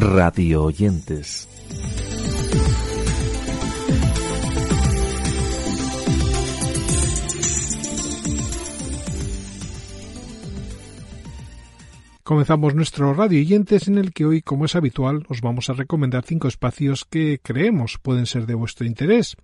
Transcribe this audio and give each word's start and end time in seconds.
radio 0.00 0.64
oyentes. 0.64 1.46
Comenzamos 12.22 12.74
nuestro 12.74 13.12
radio 13.12 13.40
oyentes 13.40 13.88
en 13.88 13.98
el 13.98 14.14
que 14.14 14.24
hoy, 14.24 14.40
como 14.40 14.64
es 14.64 14.74
habitual, 14.74 15.26
os 15.28 15.42
vamos 15.42 15.68
a 15.68 15.74
recomendar 15.74 16.24
cinco 16.24 16.48
espacios 16.48 17.04
que 17.04 17.38
creemos 17.42 17.98
pueden 17.98 18.24
ser 18.24 18.46
de 18.46 18.54
vuestro 18.54 18.86
interés. 18.86 19.36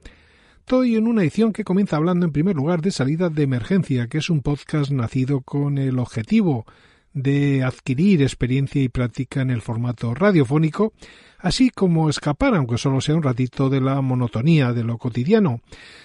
Todo 0.65 0.85
en 0.85 1.07
una 1.07 1.21
edición 1.21 1.53
que 1.53 1.65
comienza 1.65 1.97
hablando 1.97 2.25
en 2.25 2.33
primer 2.33 2.57
lugar 2.57 2.81
de 2.81 2.93
Salida 2.93 3.29
de 3.29 3.43
Emergencia, 3.43 4.09
que 4.09 4.19
es 4.19 4.31
un 4.31 4.41
podcast 4.41 4.91
nacido 4.91 5.43
con 5.43 5.77
el 5.77 5.99
objetivo 5.99 6.65
de 7.17 7.65
adquirir 7.65 8.21
experiencia 8.21 8.83
y 8.83 8.91
práctica 8.91 9.41
en 9.41 9.49
el 9.49 9.63
formato 9.63 10.15
radiofónico, 10.15 10.93
así 11.39 11.71
como 11.71 12.11
escapar, 12.11 12.55
aunque 12.55 12.77
solo 12.77 13.01
sea 13.01 13.15
un 13.15 13.23
ratito, 13.23 13.71
de 13.71 13.81
la 13.81 14.03
monotonía 14.03 14.75
de 14.75 14.85
lo 14.85 14.99
cotidiano. 14.99 15.63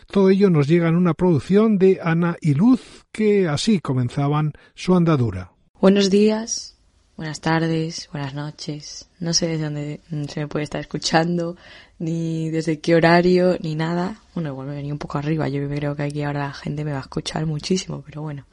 Todo 0.10 0.30
ello 0.30 0.50
nos 0.50 0.70
llega 0.70 0.88
en 0.88 0.96
una 0.96 1.14
producción 1.14 1.78
de 1.78 2.00
Ana 2.02 2.38
y 2.40 2.54
Luz, 2.54 3.04
que 3.12 3.50
así 3.50 3.80
comenzaban 3.80 4.54
su 4.74 4.96
andadura. 4.96 5.52
Buenos 5.82 6.10
días, 6.10 6.78
buenas 7.18 7.42
tardes, 7.42 8.08
buenas 8.14 8.34
noches. 8.34 9.09
No 9.20 9.34
sé 9.34 9.48
desde 9.48 9.66
dónde 9.66 10.00
se 10.30 10.40
me 10.40 10.48
puede 10.48 10.64
estar 10.64 10.80
escuchando, 10.80 11.58
ni 12.00 12.50
desde 12.50 12.80
qué 12.80 12.96
horario, 12.96 13.58
ni 13.59 13.76
nada. 13.76 14.22
Bueno, 14.34 14.52
igual 14.52 14.68
me 14.68 14.76
venía 14.76 14.94
un 14.94 15.00
poco 15.00 15.18
arriba. 15.18 15.50
Yo 15.50 15.68
creo 15.68 15.94
que 15.94 16.04
aquí 16.04 16.23
ahora 16.23 16.48
la 16.48 16.54
gente 16.54 16.86
me 16.86 16.94
va 16.94 17.00
a 17.00 17.02
escuchar 17.02 17.46
muchísimo, 17.46 18.02
pero 18.02 18.22
bueno, 18.22 18.46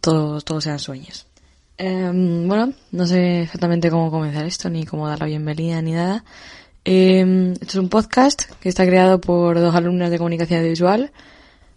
todos, 0.00 0.44
todos 0.44 0.64
sean 0.64 0.80
sueños. 0.80 1.28
Em, 1.78 2.46
bueno, 2.46 2.72
no 2.92 3.06
sé 3.06 3.42
exactamente 3.42 3.90
cómo 3.90 4.10
comenzar 4.10 4.46
esto, 4.46 4.68
ni 4.70 4.84
cómo 4.84 5.08
dar 5.08 5.20
la 5.20 5.26
bienvenida, 5.26 5.80
ni 5.82 5.92
nada. 5.92 6.24
Eh, 6.84 7.54
esto 7.54 7.66
es 7.66 7.74
un 7.76 7.88
podcast 7.88 8.50
que 8.60 8.68
está 8.68 8.84
creado 8.86 9.20
por 9.20 9.58
dos 9.58 9.74
alumnas 9.74 10.10
de 10.10 10.18
comunicación 10.18 10.62
visual, 10.64 11.12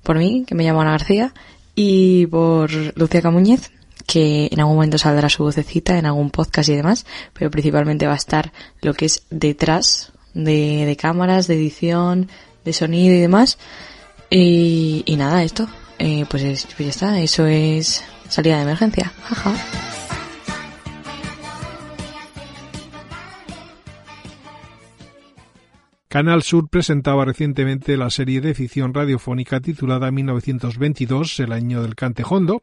por 0.04 0.18
mí, 0.18 0.44
que 0.46 0.56
me 0.56 0.64
llamo 0.64 0.82
Ana 0.82 0.92
García, 0.92 1.34
y 1.76 2.28
por 2.28 2.72
Lucía 2.98 3.22
Camuñez, 3.22 3.72
que 4.06 4.50
en 4.52 4.60
algún 4.60 4.76
momento 4.76 4.98
saldrá 4.98 5.30
su 5.30 5.44
vocecita 5.44 5.98
en 5.98 6.06
algún 6.06 6.30
podcast 6.30 6.70
y 6.70 6.76
demás, 6.76 7.06
pero 7.34 7.50
principalmente 7.50 8.08
va 8.08 8.14
a 8.14 8.18
estar 8.18 8.52
lo 8.82 8.94
que 8.94 9.06
es 9.06 9.24
detrás 9.30 10.12
de, 10.34 10.86
de 10.86 10.96
cámaras, 10.96 11.48
de 11.48 11.56
edición, 11.56 12.30
de 12.64 12.74
sonido 12.74 13.16
y 13.16 13.20
demás. 13.20 13.58
Y, 14.30 15.04
y 15.06 15.16
nada, 15.16 15.44
esto, 15.44 15.68
eh, 16.00 16.26
pues, 16.30 16.44
es, 16.44 16.66
pues 16.66 16.80
ya 16.80 16.90
está, 16.90 17.20
eso 17.20 17.46
es 17.48 18.04
salida 18.30 18.58
de 18.58 18.64
emergencia, 18.64 19.12
jaja. 19.24 19.54
Canal 26.16 26.44
Sur 26.44 26.70
presentaba 26.70 27.26
recientemente 27.26 27.98
la 27.98 28.10
serie 28.10 28.40
de 28.40 28.54
ficción 28.54 28.94
radiofónica 28.94 29.60
titulada 29.60 30.12
1922, 30.12 31.42
el 31.42 31.52
año 31.52 31.82
del 31.82 31.96
Cantejondo, 31.96 32.62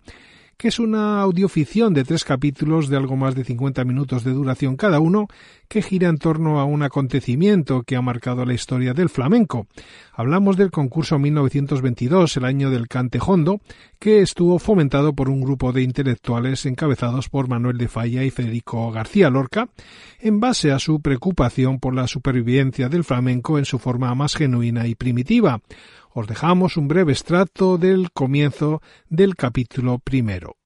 que 0.56 0.69
es 0.69 0.78
una 0.78 1.20
audioficción 1.20 1.95
de 1.95 2.05
tres 2.05 2.25
capítulos 2.25 2.89
de 2.89 2.97
algo 2.97 3.17
más 3.17 3.34
de 3.34 3.45
50 3.45 3.84
minutos 3.84 4.25
de 4.25 4.33
duración 4.33 4.77
cada 4.77 5.00
uno, 5.00 5.27
que 5.69 5.83
gira 5.83 6.08
en 6.08 6.19
torno 6.19 6.61
a 6.61 6.64
un 6.64 6.83
acontecimiento 6.83 7.83
que 7.83 7.97
ha 7.97 8.03
marcado 8.03 8.45
la 8.45 8.55
historia 8.55 8.92
del 8.92 9.08
flamenco. 9.08 9.67
Hablamos 10.14 10.56
del 10.56 10.70
concurso 10.70 11.19
1922, 11.19 12.36
el 12.36 12.45
año 12.45 12.70
del 12.70 12.89
cantejondo, 12.89 13.61
que 13.98 14.20
estuvo 14.20 14.58
fomentado 14.58 15.14
por 15.14 15.30
un 15.30 15.41
grupo 15.41 15.73
de 15.73 15.83
intelectuales 15.83 16.67
encabezados 16.67 17.28
por 17.28 17.48
Manuel 17.48 17.78
de 17.78 17.89
Falla 17.89 18.23
y 18.23 18.30
Federico 18.30 18.90
García 18.90 19.30
Lorca, 19.30 19.69
en 20.20 20.40
base 20.40 20.73
a 20.73 20.79
su 20.79 21.01
preocupación 21.01 21.80
por 21.80 21.95
la 21.95 22.07
supervivencia 22.07 22.89
del 22.89 23.05
flamenco 23.05 23.58
en 23.58 23.64
su 23.64 23.79
forma 23.79 24.14
más 24.14 24.34
genuina 24.34 24.86
y 24.86 24.95
primitiva 24.95 25.61
os 26.14 26.27
dejamos 26.27 26.77
un 26.77 26.89
breve 26.89 27.12
extracto 27.12 27.78
del 27.78 28.11
comienzo 28.12 28.83
del 29.08 29.34
capítulo 29.36 29.98
primero. 29.98 30.56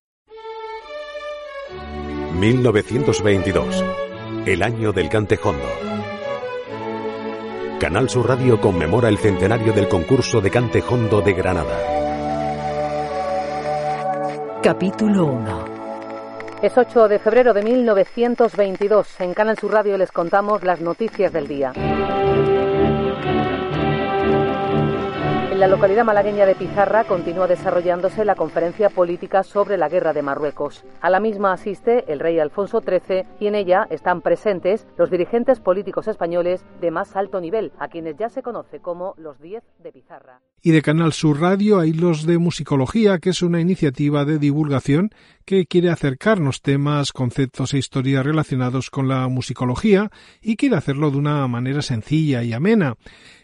1922, 2.39 3.85
el 4.47 4.63
año 4.63 4.93
del 4.93 5.09
Cantejondo. 5.09 5.69
Canal 7.81 8.09
Sur 8.09 8.29
Radio 8.29 8.61
conmemora 8.61 9.09
el 9.09 9.19
centenario 9.19 9.73
del 9.73 9.89
concurso 9.89 10.41
de 10.41 10.51
Cantejondo 10.51 11.21
de 11.21 11.33
Granada. 11.33 11.79
Capítulo 14.63 15.27
1 15.27 15.65
Es 16.63 16.77
8 16.77 17.09
de 17.09 17.19
febrero 17.19 17.55
de 17.55 17.63
1922. 17.63 19.21
En 19.21 19.35
Canal 19.35 19.59
Sur 19.59 19.73
Radio 19.73 19.97
les 19.97 20.11
contamos 20.11 20.63
las 20.65 20.81
noticias 20.81 21.33
del 21.33 21.47
día. 21.47 21.73
En 25.57 25.61
la 25.61 25.69
localidad 25.69 26.05
malagueña 26.05 26.45
de 26.45 26.55
Pizarra 26.55 27.05
continúa 27.05 27.47
desarrollándose 27.47 28.27
la 28.27 28.35
conferencia 28.35 28.91
política 28.91 29.43
sobre 29.43 29.79
la 29.79 29.89
guerra 29.89 30.13
de 30.13 30.21
Marruecos. 30.21 30.85
A 31.01 31.09
la 31.09 31.19
misma 31.19 31.55
asiste 31.55 32.05
el 32.13 32.21
rey 32.21 32.39
Alfonso 32.39 32.83
XIII 32.83 33.23
y 33.41 33.47
en 33.47 33.55
ella 33.55 33.87
están 33.89 34.21
presentes 34.21 34.87
los 34.99 35.11
dirigentes 35.11 35.59
políticos 35.61 36.09
españoles 36.09 36.63
de 36.83 36.91
más 36.91 37.17
alto 37.17 37.41
nivel, 37.41 37.73
a 37.79 37.89
quienes 37.89 38.19
ya 38.19 38.29
se 38.29 38.43
conoce 38.43 38.81
como 38.81 39.15
los 39.17 39.41
Diez 39.41 39.65
de 39.79 39.93
Pizarra. 39.93 40.43
Y 40.61 40.73
de 40.73 40.83
Canal 40.83 41.15
Sur 41.15 41.41
Radio 41.41 41.79
hay 41.79 41.95
los 41.95 42.27
de 42.27 42.37
Musicología, 42.37 43.19
que 43.19 43.31
es 43.31 43.41
una 43.41 43.59
iniciativa 43.59 44.27
de 44.27 44.39
divulgación 44.39 45.09
que 45.47 45.67
quiere 45.67 45.91
acercarnos 45.91 46.61
temas, 46.61 47.13
conceptos 47.13 47.73
e 47.73 47.79
historias 47.79 48.27
relacionados 48.27 48.91
con 48.91 49.07
la 49.07 49.29
musicología 49.29 50.11
y 50.43 50.57
quiere 50.57 50.77
hacerlo 50.77 51.13
de 51.13 51.19
una 51.19 51.47
manera 51.47 51.83
sencilla 51.83 52.43
y 52.43 52.53
amena. 52.53 52.97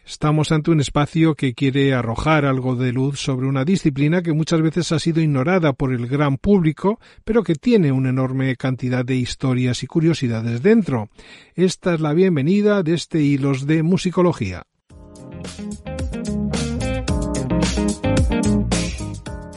Estamos 0.04 0.50
ante 0.50 0.72
un 0.72 0.80
espacio 0.80 1.36
que 1.36 1.54
quiere 1.54 1.94
arrojar 1.94 2.44
algo 2.44 2.74
de 2.74 2.92
luz 2.92 3.20
sobre 3.20 3.46
una 3.46 3.64
disciplina 3.64 4.20
que 4.20 4.32
muchas 4.32 4.60
veces 4.60 4.90
ha 4.90 4.98
sido 4.98 5.20
ignorada 5.20 5.74
por 5.74 5.92
el 5.92 6.08
gran 6.08 6.38
público, 6.38 6.98
pero 7.24 7.44
que 7.44 7.54
tiene 7.54 7.92
una 7.92 8.08
enorme 8.08 8.56
cantidad 8.56 9.04
de 9.04 9.14
historias 9.14 9.84
y 9.84 9.86
curiosidades 9.86 10.60
dentro. 10.60 11.08
Esta 11.54 11.94
es 11.94 12.00
la 12.00 12.14
bienvenida 12.14 12.82
de 12.82 12.94
este 12.94 13.22
Hilos 13.22 13.64
de 13.64 13.84
Musicología. 13.84 14.66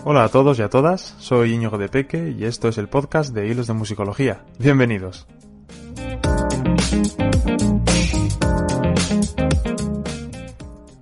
Hola 0.07 0.25
a 0.25 0.29
todos 0.29 0.59
y 0.59 0.61
a 0.61 0.69
todas, 0.69 1.16
soy 1.17 1.53
Íñigo 1.53 1.79
de 1.79 1.89
Peque 1.89 2.29
y 2.38 2.45
esto 2.45 2.67
es 2.67 2.77
el 2.77 2.88
podcast 2.88 3.33
de 3.33 3.47
Hilos 3.47 3.66
de 3.66 3.73
Musicología. 3.73 4.45
Bienvenidos. 4.59 5.25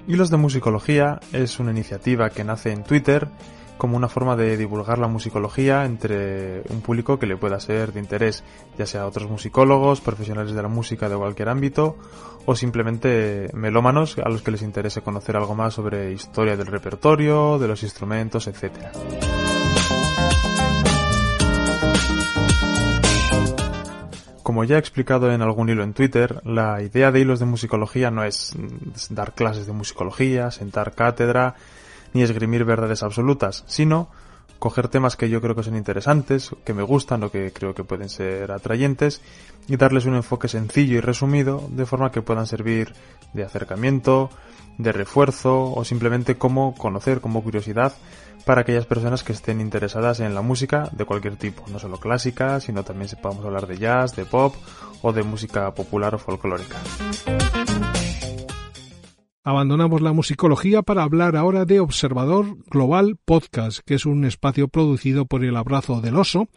Hilos 0.08 0.30
de 0.30 0.38
Musicología 0.38 1.20
es 1.34 1.60
una 1.60 1.72
iniciativa 1.72 2.30
que 2.30 2.46
nace 2.46 2.72
en 2.72 2.86
Twitter 2.86 3.28
como 3.78 3.98
una 3.98 4.10
forma 4.10 4.36
de 4.36 4.58
divulgar 4.58 4.98
la 5.00 5.08
musicología 5.08 5.86
entre 5.86 6.62
un 6.70 6.82
público 6.82 7.20
que 7.20 7.26
le 7.26 7.38
pueda 7.38 7.60
ser 7.60 7.94
de 7.94 8.00
interés, 8.00 8.44
ya 8.78 8.86
sea 8.86 9.08
otros 9.08 9.30
musicólogos, 9.30 10.02
profesionales 10.02 10.54
de 10.54 10.62
la 10.62 10.68
música 10.68 11.10
de 11.10 11.16
cualquier 11.16 11.50
ámbito 11.50 11.98
o 12.46 12.56
simplemente 12.56 13.50
melómanos 13.54 14.18
a 14.18 14.30
los 14.30 14.42
que 14.42 14.52
les 14.52 14.62
interese 14.62 15.02
conocer 15.02 15.36
algo 15.36 15.56
más 15.56 15.74
sobre 15.74 16.12
historia 16.12 16.58
del 16.58 16.68
repertorio, 16.68 17.58
de 17.58 17.68
los 17.68 17.84
instrumentos, 17.84 18.48
etc. 18.48 18.72
Como 24.44 24.66
ya 24.66 24.76
he 24.76 24.80
explicado 24.80 25.32
en 25.32 25.42
algún 25.42 25.70
hilo 25.70 25.84
en 25.84 25.94
Twitter, 25.94 26.42
la 26.44 26.82
idea 26.82 27.12
de 27.12 27.22
hilos 27.22 27.40
de 27.40 27.46
musicología 27.46 28.12
no 28.12 28.26
es 28.26 28.54
dar 29.10 29.34
clases 29.34 29.66
de 29.66 29.72
musicología, 29.72 30.52
sentar 30.52 30.94
cátedra, 30.94 31.56
ni 32.14 32.22
esgrimir 32.22 32.66
verdades 32.66 33.04
absolutas, 33.04 33.64
sino 33.68 34.10
coger 34.60 34.88
temas 34.88 35.18
que 35.18 35.30
yo 35.30 35.42
creo 35.42 35.56
que 35.56 35.64
son 35.64 35.76
interesantes, 35.76 36.52
que 36.64 36.74
me 36.74 36.84
gustan 36.84 37.22
o 37.24 37.30
que 37.30 37.52
creo 37.52 37.76
que 37.76 37.84
pueden 37.84 38.08
ser 38.08 38.50
atrayentes 38.52 39.22
y 39.68 39.76
darles 39.76 40.06
un 40.06 40.16
enfoque 40.16 40.48
sencillo 40.48 40.98
y 40.98 41.02
resumido 41.02 41.68
de 41.70 41.86
forma 41.86 42.14
que 42.14 42.22
puedan 42.22 42.48
servir 42.48 42.94
de 43.34 43.44
acercamiento, 43.44 44.30
de 44.78 44.94
refuerzo 44.94 45.74
o 45.74 45.84
simplemente 45.84 46.38
como 46.38 46.76
conocer 46.76 47.20
como 47.20 47.44
curiosidad 47.44 47.94
para 48.46 48.62
aquellas 48.62 48.86
personas 48.86 49.24
que 49.24 49.34
estén 49.34 49.62
interesadas 49.62 50.20
en 50.20 50.34
la 50.34 50.42
música 50.42 50.90
de 50.92 51.04
cualquier 51.06 51.36
tipo, 51.36 51.66
no 51.70 51.80
solo 51.80 52.00
clásica, 52.00 52.60
sino 52.60 52.84
también 52.84 53.10
podemos 53.22 53.46
hablar 53.46 53.68
de 53.68 53.78
jazz, 53.78 54.16
de 54.16 54.26
pop 54.26 54.56
o 55.02 55.14
de 55.14 55.24
música 55.24 55.74
popular 55.74 56.16
o 56.16 56.20
folclórica. 56.20 56.78
Abandonamos 59.46 60.02
la 60.02 60.14
musicología 60.14 60.84
para 60.84 61.04
hablar 61.04 61.36
ahora 61.36 61.66
de 61.66 61.82
Observador 61.82 62.56
Global 62.70 63.18
Podcast, 63.26 63.80
que 63.86 63.96
es 63.96 64.06
un 64.06 64.24
espacio 64.24 64.70
producido 64.70 65.26
por 65.26 65.44
el 65.44 65.58
Abrazo 65.58 66.00
del 66.00 66.16
Oso, 66.16 66.48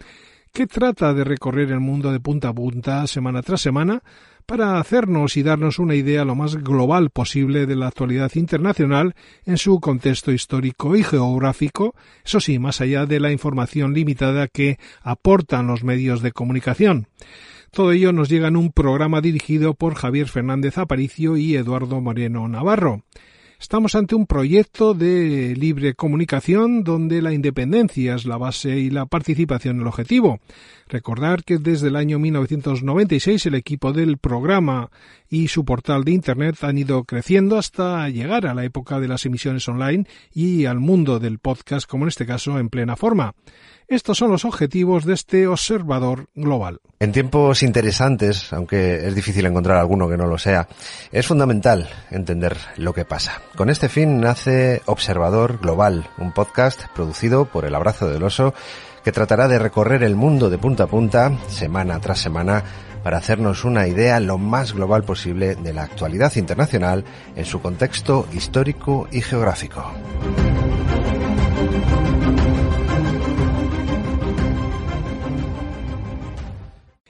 que 0.52 0.68
trata 0.68 1.12
de 1.12 1.24
recorrer 1.24 1.72
el 1.72 1.80
mundo 1.80 2.12
de 2.12 2.20
punta 2.20 2.50
a 2.50 2.54
punta, 2.54 3.04
semana 3.08 3.42
tras 3.42 3.60
semana, 3.60 4.04
para 4.46 4.78
hacernos 4.78 5.36
y 5.36 5.42
darnos 5.42 5.80
una 5.80 5.96
idea 5.96 6.24
lo 6.24 6.36
más 6.36 6.54
global 6.54 7.10
posible 7.10 7.66
de 7.66 7.74
la 7.74 7.88
actualidad 7.88 8.30
internacional 8.36 9.16
en 9.44 9.58
su 9.58 9.80
contexto 9.80 10.30
histórico 10.30 10.94
y 10.94 11.02
geográfico, 11.02 11.96
eso 12.24 12.38
sí, 12.38 12.60
más 12.60 12.80
allá 12.80 13.04
de 13.04 13.18
la 13.18 13.32
información 13.32 13.94
limitada 13.94 14.46
que 14.46 14.78
aportan 15.02 15.66
los 15.66 15.82
medios 15.82 16.22
de 16.22 16.30
comunicación. 16.30 17.08
Todo 17.70 17.92
ello 17.92 18.12
nos 18.12 18.28
llega 18.28 18.48
en 18.48 18.56
un 18.56 18.72
programa 18.72 19.20
dirigido 19.20 19.74
por 19.74 19.94
Javier 19.94 20.28
Fernández 20.28 20.78
Aparicio 20.78 21.36
y 21.36 21.56
Eduardo 21.56 22.00
Moreno 22.00 22.48
Navarro. 22.48 23.02
Estamos 23.58 23.94
ante 23.94 24.14
un 24.14 24.26
proyecto 24.26 24.92
de 24.92 25.54
libre 25.56 25.94
comunicación 25.94 26.84
donde 26.84 27.22
la 27.22 27.32
independencia 27.32 28.14
es 28.14 28.26
la 28.26 28.36
base 28.36 28.78
y 28.78 28.90
la 28.90 29.06
participación 29.06 29.80
el 29.80 29.86
objetivo. 29.86 30.40
Recordar 30.88 31.42
que 31.42 31.56
desde 31.56 31.88
el 31.88 31.96
año 31.96 32.18
1996 32.18 33.46
el 33.46 33.54
equipo 33.54 33.94
del 33.94 34.18
programa 34.18 34.90
y 35.30 35.48
su 35.48 35.64
portal 35.64 36.04
de 36.04 36.12
Internet 36.12 36.62
han 36.62 36.76
ido 36.76 37.04
creciendo 37.04 37.56
hasta 37.56 38.08
llegar 38.10 38.46
a 38.46 38.54
la 38.54 38.64
época 38.64 39.00
de 39.00 39.08
las 39.08 39.24
emisiones 39.24 39.66
online 39.68 40.06
y 40.34 40.66
al 40.66 40.78
mundo 40.78 41.18
del 41.18 41.38
podcast 41.38 41.88
como 41.88 42.04
en 42.04 42.08
este 42.08 42.26
caso 42.26 42.58
en 42.58 42.68
plena 42.68 42.94
forma. 42.94 43.34
Estos 43.88 44.18
son 44.18 44.32
los 44.32 44.44
objetivos 44.44 45.04
de 45.04 45.14
este 45.14 45.46
observador 45.46 46.28
global. 46.34 46.80
En 46.98 47.12
tiempos 47.12 47.62
interesantes, 47.62 48.52
aunque 48.52 49.06
es 49.06 49.14
difícil 49.14 49.46
encontrar 49.46 49.78
alguno 49.78 50.08
que 50.08 50.16
no 50.16 50.26
lo 50.26 50.38
sea, 50.38 50.66
es 51.12 51.24
fundamental 51.24 51.88
entender 52.10 52.56
lo 52.78 52.92
que 52.92 53.04
pasa. 53.04 53.40
Con 53.56 53.70
este 53.70 53.88
fin 53.88 54.20
nace 54.20 54.82
Observador 54.84 55.58
Global, 55.58 56.10
un 56.18 56.32
podcast 56.32 56.88
producido 56.94 57.46
por 57.46 57.64
El 57.64 57.74
Abrazo 57.74 58.06
del 58.06 58.22
Oso 58.22 58.52
que 59.02 59.12
tratará 59.12 59.48
de 59.48 59.58
recorrer 59.58 60.02
el 60.02 60.14
mundo 60.14 60.50
de 60.50 60.58
punta 60.58 60.84
a 60.84 60.86
punta, 60.88 61.32
semana 61.48 61.98
tras 61.98 62.18
semana, 62.18 62.62
para 63.02 63.16
hacernos 63.16 63.64
una 63.64 63.88
idea 63.88 64.20
lo 64.20 64.36
más 64.36 64.74
global 64.74 65.04
posible 65.04 65.54
de 65.54 65.72
la 65.72 65.84
actualidad 65.84 66.36
internacional 66.36 67.04
en 67.34 67.46
su 67.46 67.62
contexto 67.62 68.28
histórico 68.34 69.08
y 69.10 69.22
geográfico. 69.22 69.90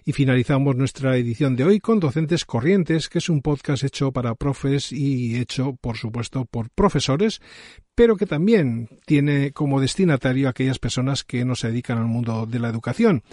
Y 0.09 0.13
finalizamos 0.13 0.77
nuestra 0.77 1.17
edición 1.17 1.57
de 1.57 1.65
hoy 1.65 1.81
con 1.81 1.99
Docentes 1.99 2.45
Corrientes, 2.45 3.09
que 3.09 3.19
es 3.19 3.29
un 3.29 3.43
podcast 3.43 3.83
hecho 3.83 4.13
para 4.13 4.37
profes 4.37 4.93
y 4.93 5.37
hecho, 5.37 5.75
por 5.81 5.97
supuesto, 5.97 6.45
por 6.45 6.71
profesores, 6.71 7.41
pero 7.97 8.17
que 8.17 8.27
también 8.27 8.89
tiene 9.07 9.53
como 9.53 9.81
destinatario 9.81 10.47
a 10.47 10.51
aquellas 10.51 10.79
personas 10.79 11.25
que 11.25 11.45
no 11.45 11.57
se 11.57 11.69
dedican 11.69 11.99
al 11.99 12.05
mundo 12.05 12.47
de 12.47 12.61
la 12.61 12.69
educación. 12.69 13.25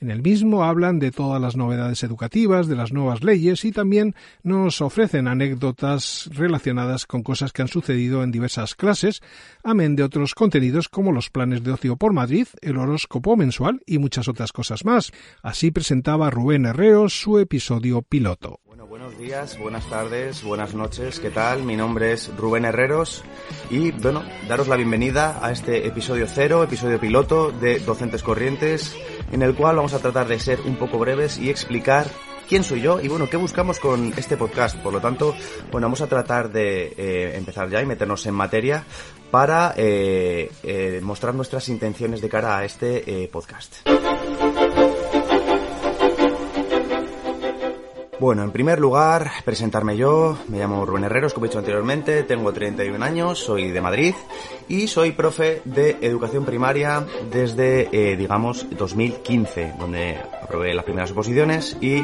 En 0.00 0.10
el 0.10 0.22
mismo 0.22 0.64
hablan 0.64 0.98
de 0.98 1.12
todas 1.12 1.40
las 1.40 1.56
novedades 1.56 2.02
educativas, 2.02 2.66
de 2.66 2.76
las 2.76 2.92
nuevas 2.92 3.22
leyes 3.22 3.64
y 3.64 3.72
también 3.72 4.14
nos 4.42 4.80
ofrecen 4.80 5.28
anécdotas 5.28 6.28
relacionadas 6.34 7.06
con 7.06 7.22
cosas 7.22 7.52
que 7.52 7.62
han 7.62 7.68
sucedido 7.68 8.22
en 8.22 8.32
diversas 8.32 8.74
clases, 8.74 9.22
amén 9.62 9.96
de 9.96 10.02
otros 10.02 10.34
contenidos 10.34 10.88
como 10.88 11.12
los 11.12 11.30
planes 11.30 11.62
de 11.62 11.70
ocio 11.70 11.96
por 11.96 12.12
Madrid, 12.12 12.48
el 12.60 12.76
horóscopo 12.76 13.36
mensual 13.36 13.80
y 13.86 13.98
muchas 13.98 14.26
otras 14.26 14.52
cosas 14.52 14.84
más. 14.84 15.12
Así 15.42 15.70
presentaba 15.70 16.30
Rubén 16.30 16.66
Herrero 16.66 17.08
su 17.08 17.38
episodio 17.38 18.02
piloto. 18.02 18.60
Buenos 18.98 19.18
días, 19.18 19.58
buenas 19.58 19.88
tardes, 19.88 20.42
buenas 20.42 20.74
noches, 20.74 21.20
¿qué 21.20 21.30
tal? 21.30 21.62
Mi 21.62 21.76
nombre 21.76 22.12
es 22.12 22.34
Rubén 22.36 22.64
Herreros 22.64 23.22
y, 23.70 23.92
bueno, 24.12 24.26
daros 24.48 24.68
la 24.68 24.76
bienvenida 24.76 25.38
a 25.42 25.52
este 25.52 25.86
episodio 25.86 26.26
cero, 26.26 26.62
episodio 26.62 26.98
piloto 26.98 27.50
de 27.50 27.78
Docentes 27.80 28.22
Corrientes, 28.22 28.96
en 29.32 29.42
el 29.42 29.54
cual 29.54 29.76
vamos 29.76 29.92
a 29.92 29.98
tratar 29.98 30.26
de 30.28 30.38
ser 30.38 30.62
un 30.62 30.76
poco 30.76 30.98
breves 30.98 31.36
y 31.36 31.50
explicar 31.50 32.06
quién 32.48 32.64
soy 32.64 32.80
yo 32.80 33.02
y, 33.02 33.08
bueno, 33.08 33.28
qué 33.28 33.36
buscamos 33.36 33.78
con 33.78 34.14
este 34.16 34.38
podcast. 34.38 34.78
Por 34.78 34.94
lo 34.94 35.00
tanto, 35.02 35.34
bueno, 35.70 35.88
vamos 35.88 36.00
a 36.00 36.06
tratar 36.06 36.50
de 36.50 36.94
eh, 36.96 37.36
empezar 37.36 37.68
ya 37.68 37.82
y 37.82 37.86
meternos 37.86 38.24
en 38.24 38.32
materia 38.32 38.82
para 39.30 39.74
eh, 39.76 40.50
eh, 40.62 41.00
mostrar 41.02 41.34
nuestras 41.34 41.68
intenciones 41.68 42.22
de 42.22 42.30
cara 42.30 42.56
a 42.56 42.64
este 42.64 43.28
podcast. 43.30 43.86
Bueno, 48.20 48.42
en 48.42 48.50
primer 48.50 48.80
lugar, 48.80 49.30
presentarme 49.44 49.96
yo. 49.96 50.36
Me 50.48 50.58
llamo 50.58 50.84
Rubén 50.84 51.04
Herreros, 51.04 51.32
como 51.32 51.46
he 51.46 51.48
dicho 51.48 51.60
anteriormente, 51.60 52.24
tengo 52.24 52.52
31 52.52 53.04
años, 53.04 53.38
soy 53.38 53.70
de 53.70 53.80
Madrid 53.80 54.12
y 54.66 54.88
soy 54.88 55.12
profe 55.12 55.62
de 55.64 55.98
educación 56.00 56.44
primaria 56.44 57.06
desde, 57.30 57.88
eh, 57.92 58.16
digamos, 58.16 58.66
2015, 58.76 59.74
donde 59.78 60.18
aprobé 60.42 60.74
las 60.74 60.84
primeras 60.84 61.12
oposiciones 61.12 61.76
y 61.80 62.02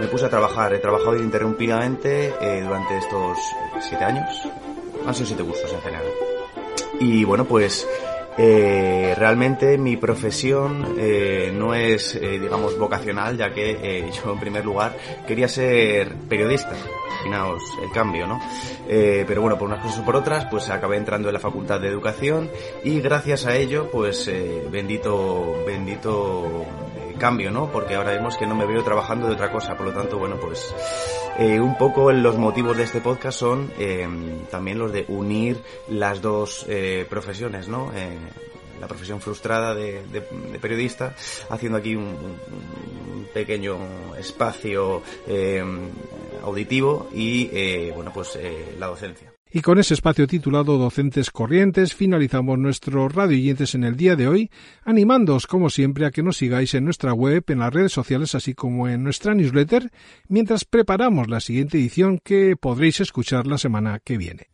me 0.00 0.06
puse 0.10 0.24
a 0.24 0.30
trabajar. 0.30 0.72
He 0.72 0.78
trabajado 0.78 1.16
ininterrumpidamente 1.16 2.32
eh, 2.40 2.62
durante 2.62 2.96
estos 2.96 3.36
siete 3.86 4.04
años. 4.04 4.48
Han 5.06 5.14
sido 5.14 5.26
siete 5.26 5.44
cursos 5.44 5.70
en 5.70 5.80
general. 5.82 6.06
Y 6.98 7.24
bueno, 7.24 7.44
pues 7.44 7.86
eh, 8.38 9.14
realmente 9.16 9.76
mi 9.76 9.96
profesión 9.96 10.94
eh, 10.98 11.52
no 11.54 11.74
es, 11.74 12.14
eh, 12.14 12.38
digamos, 12.40 12.78
vocacional, 12.78 13.36
ya 13.36 13.52
que 13.52 14.10
yo 14.24 14.32
en 14.32 14.40
primer 14.40 14.64
lugar 14.64 14.96
quería 15.26 15.48
ser 15.48 16.14
periodista. 16.28 16.72
Imaginaos 17.24 17.62
el 17.82 17.90
cambio, 17.92 18.26
¿no? 18.26 18.40
Pero 18.88 19.40
bueno, 19.40 19.56
por 19.56 19.68
unas 19.68 19.80
cosas 19.80 20.00
o 20.00 20.04
por 20.04 20.16
otras, 20.16 20.46
pues 20.46 20.68
acabé 20.68 20.96
entrando 20.96 21.28
en 21.28 21.34
la 21.34 21.40
Facultad 21.40 21.80
de 21.80 21.88
Educación 21.88 22.50
y 22.82 23.00
gracias 23.00 23.46
a 23.46 23.54
ello, 23.54 23.88
pues 23.92 24.28
bendito, 24.70 25.54
bendito 25.64 26.66
cambio, 27.22 27.52
¿no? 27.52 27.70
Porque 27.70 27.94
ahora 27.94 28.10
vemos 28.10 28.36
que 28.36 28.48
no 28.48 28.56
me 28.56 28.66
veo 28.66 28.82
trabajando 28.82 29.28
de 29.28 29.34
otra 29.34 29.52
cosa, 29.52 29.76
por 29.76 29.86
lo 29.86 29.92
tanto, 29.92 30.18
bueno, 30.18 30.38
pues 30.40 30.74
eh, 31.38 31.60
un 31.60 31.78
poco 31.78 32.10
los 32.10 32.36
motivos 32.36 32.76
de 32.76 32.82
este 32.82 33.00
podcast 33.00 33.38
son 33.38 33.70
eh, 33.78 34.08
también 34.50 34.76
los 34.80 34.92
de 34.92 35.04
unir 35.06 35.62
las 35.88 36.20
dos 36.20 36.66
eh, 36.68 37.06
profesiones, 37.08 37.68
¿no? 37.68 37.92
Eh, 37.94 38.18
la 38.80 38.88
profesión 38.88 39.20
frustrada 39.20 39.72
de, 39.72 40.02
de- 40.08 40.26
de 40.50 40.58
periodista, 40.58 41.14
haciendo 41.48 41.78
aquí 41.78 41.94
un, 41.94 42.06
un 42.06 43.28
pequeño 43.32 43.78
espacio 44.18 45.00
eh, 45.28 45.62
auditivo 46.42 47.08
y, 47.14 47.48
eh, 47.52 47.92
bueno, 47.94 48.10
pues 48.12 48.36
la 48.80 48.88
docencia. 48.88 49.31
Y 49.54 49.60
con 49.60 49.78
ese 49.78 49.92
espacio 49.92 50.26
titulado 50.26 50.78
Docentes 50.78 51.30
Corrientes 51.30 51.94
finalizamos 51.94 52.58
nuestros 52.58 53.14
radio 53.14 53.36
oyentes 53.36 53.74
en 53.74 53.84
el 53.84 53.96
día 53.96 54.16
de 54.16 54.26
hoy, 54.26 54.50
animándoos 54.82 55.46
como 55.46 55.68
siempre 55.68 56.06
a 56.06 56.10
que 56.10 56.22
nos 56.22 56.38
sigáis 56.38 56.72
en 56.72 56.86
nuestra 56.86 57.12
web, 57.12 57.44
en 57.48 57.58
las 57.58 57.72
redes 57.72 57.92
sociales, 57.92 58.34
así 58.34 58.54
como 58.54 58.88
en 58.88 59.04
nuestra 59.04 59.34
newsletter, 59.34 59.90
mientras 60.26 60.64
preparamos 60.64 61.28
la 61.28 61.40
siguiente 61.40 61.76
edición 61.76 62.18
que 62.18 62.56
podréis 62.56 63.00
escuchar 63.00 63.46
la 63.46 63.58
semana 63.58 64.00
que 64.02 64.16
viene. 64.16 64.51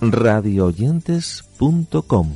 radioyentes.com 0.00 2.32